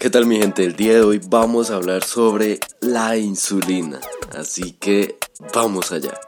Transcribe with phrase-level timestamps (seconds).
[0.00, 0.64] ¿Qué tal mi gente?
[0.64, 4.00] El día de hoy vamos a hablar sobre la insulina,
[4.34, 5.18] así que
[5.52, 6.18] vamos allá.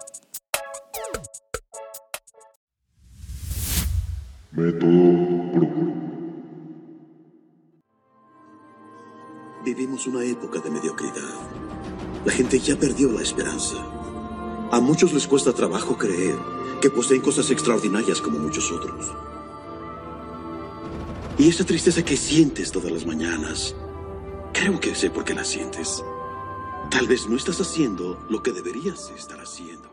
[9.65, 11.33] Vivimos una época de mediocridad.
[12.27, 13.77] La gente ya perdió la esperanza.
[14.71, 16.37] A muchos les cuesta trabajo creer
[16.83, 19.15] que poseen cosas extraordinarias como muchos otros.
[21.39, 23.75] Y esa tristeza que sientes todas las mañanas,
[24.53, 26.05] creo que sé por qué la sientes.
[26.91, 29.91] Tal vez no estás haciendo lo que deberías estar haciendo.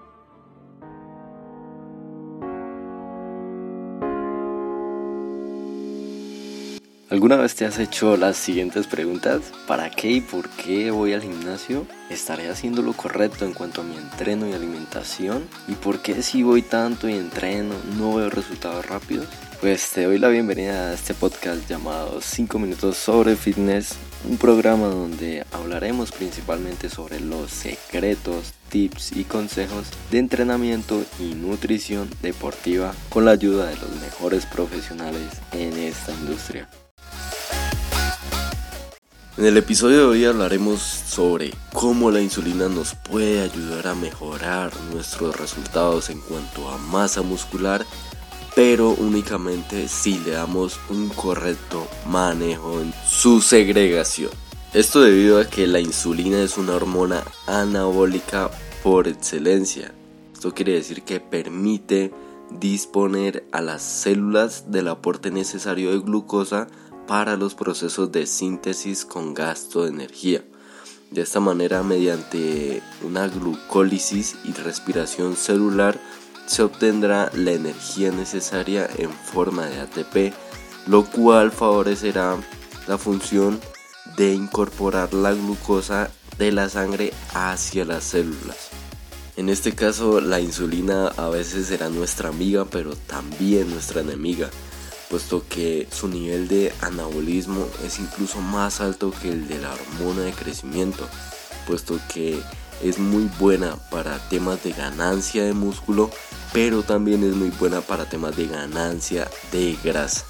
[7.09, 9.41] ¿Alguna vez te has hecho las siguientes preguntas?
[9.65, 11.87] ¿Para qué y por qué voy al gimnasio?
[12.09, 15.47] ¿Estaré haciendo lo correcto en cuanto a mi entreno y alimentación?
[15.67, 19.25] ¿Y por qué si voy tanto y entreno no veo resultados rápidos?
[19.61, 24.87] Pues te doy la bienvenida a este podcast llamado 5 minutos sobre fitness, un programa
[24.87, 33.25] donde hablaremos principalmente sobre los secretos, tips y consejos de entrenamiento y nutrición deportiva con
[33.25, 36.69] la ayuda de los mejores profesionales en esta industria.
[39.39, 44.71] En el episodio de hoy hablaremos sobre cómo la insulina nos puede ayudar a mejorar
[44.93, 47.85] nuestros resultados en cuanto a masa muscular,
[48.59, 54.31] pero únicamente si le damos un correcto manejo en su segregación.
[54.73, 58.51] Esto debido a que la insulina es una hormona anabólica
[58.83, 59.93] por excelencia.
[60.33, 62.11] Esto quiere decir que permite
[62.51, 66.67] disponer a las células del aporte necesario de glucosa
[67.07, 70.43] para los procesos de síntesis con gasto de energía.
[71.11, 75.97] De esta manera, mediante una glucólisis y respiración celular,
[76.49, 80.33] se obtendrá la energía necesaria en forma de ATP,
[80.87, 82.37] lo cual favorecerá
[82.87, 83.59] la función
[84.17, 88.69] de incorporar la glucosa de la sangre hacia las células.
[89.37, 94.49] En este caso, la insulina a veces será nuestra amiga, pero también nuestra enemiga
[95.09, 100.21] puesto que su nivel de anabolismo es incluso más alto que el de la hormona
[100.21, 101.07] de crecimiento,
[101.67, 102.41] puesto que
[102.83, 106.11] es muy buena para temas de ganancia de músculo,
[106.53, 110.25] pero también es muy buena para temas de ganancia de grasa,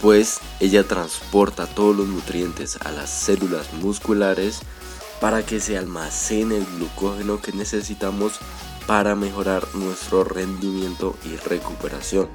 [0.00, 4.60] pues ella transporta todos los nutrientes a las células musculares
[5.20, 8.38] para que se almacene el glucógeno que necesitamos
[8.86, 12.28] para mejorar nuestro rendimiento y recuperación.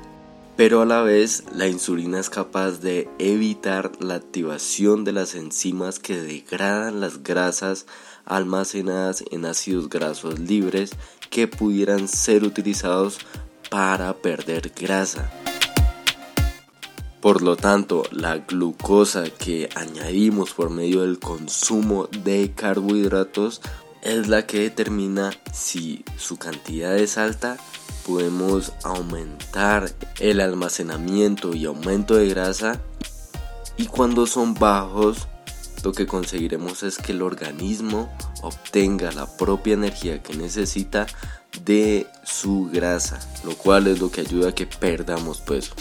[0.55, 5.99] Pero a la vez la insulina es capaz de evitar la activación de las enzimas
[5.99, 7.85] que degradan las grasas
[8.25, 10.91] almacenadas en ácidos grasos libres
[11.29, 13.19] que pudieran ser utilizados
[13.69, 15.31] para perder grasa.
[17.22, 23.62] Por lo tanto, la glucosa que añadimos por medio del consumo de carbohidratos
[24.01, 27.57] es la que determina si su cantidad es alta
[28.09, 32.81] podemos aumentar el almacenamiento y aumento de grasa
[33.78, 35.28] y cuando son bajos
[35.84, 38.09] lo que conseguiremos es que el organismo
[38.41, 41.07] obtenga la propia energía que necesita
[41.66, 45.73] de su grasa, lo cual es lo que ayuda a que perdamos peso.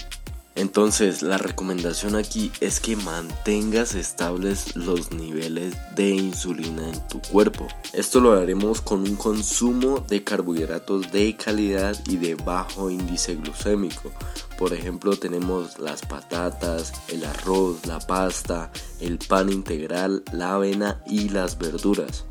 [0.58, 7.68] Entonces la recomendación aquí es que mantengas estables los niveles de insulina en tu cuerpo.
[7.92, 14.10] Esto lo haremos con un consumo de carbohidratos de calidad y de bajo índice glucémico.
[14.58, 21.28] Por ejemplo tenemos las patatas, el arroz, la pasta, el pan integral, la avena y
[21.28, 22.24] las verduras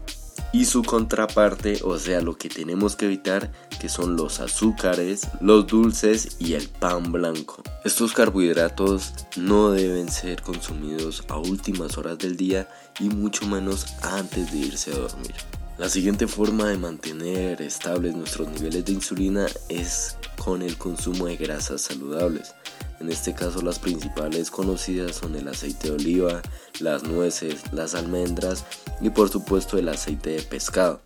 [0.57, 5.67] y su contraparte, o sea, lo que tenemos que evitar, que son los azúcares, los
[5.67, 7.61] dulces y el pan blanco.
[7.85, 12.67] Estos carbohidratos no deben ser consumidos a últimas horas del día
[12.99, 15.35] y mucho menos antes de irse a dormir.
[15.77, 21.37] La siguiente forma de mantener estables nuestros niveles de insulina es con el consumo de
[21.37, 22.55] grasas saludables.
[22.99, 26.41] En este caso las principales conocidas son el aceite de oliva,
[26.79, 28.65] las nueces, las almendras
[29.01, 31.01] y por supuesto el aceite de pescado.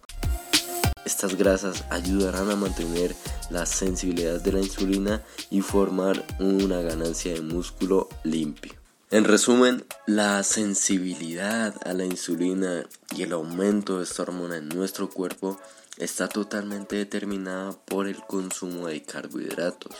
[1.05, 3.15] Estas grasas ayudarán a mantener
[3.49, 8.73] la sensibilidad de la insulina y formar una ganancia de músculo limpio.
[9.09, 15.09] En resumen, la sensibilidad a la insulina y el aumento de esta hormona en nuestro
[15.09, 15.59] cuerpo
[15.97, 19.95] está totalmente determinada por el consumo de carbohidratos.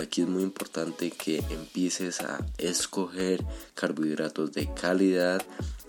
[0.00, 3.44] Aquí es muy importante que empieces a escoger
[3.74, 5.42] carbohidratos de calidad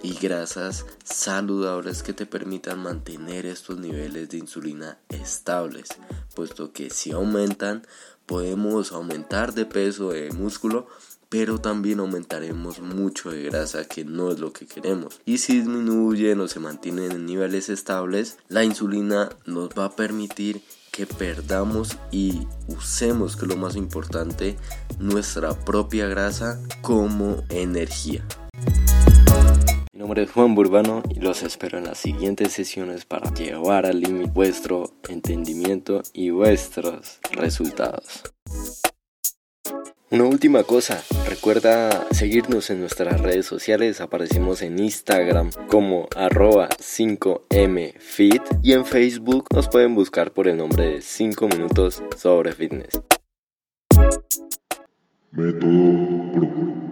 [0.03, 5.87] y grasas saludables que te permitan mantener estos niveles de insulina estables,
[6.35, 7.87] puesto que si aumentan
[8.25, 10.87] podemos aumentar de peso de músculo,
[11.29, 15.21] pero también aumentaremos mucho de grasa que no es lo que queremos.
[15.25, 20.61] Y si disminuyen o se mantienen en niveles estables, la insulina nos va a permitir
[20.91, 24.57] que perdamos y usemos, que es lo más importante,
[24.99, 28.25] nuestra propia grasa como energía.
[29.93, 34.01] Mi nombre es Juan Burbano y los espero en las siguientes sesiones para llevar al
[34.01, 38.23] límite vuestro entendimiento y vuestros resultados.
[40.11, 48.59] Una última cosa, recuerda seguirnos en nuestras redes sociales, aparecemos en Instagram como arroba 5mfit
[48.61, 53.01] y en Facebook nos pueden buscar por el nombre de 5 minutos sobre fitness.
[55.31, 56.90] Método